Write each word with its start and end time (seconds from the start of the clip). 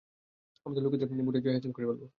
আমাদের 0.65 0.83
লোকেদের 0.83 1.07
ভোটেই 1.27 1.43
জয় 1.43 1.55
হাসিল 1.55 1.71
করে 1.71 1.85
ফেলবো। 1.89 2.05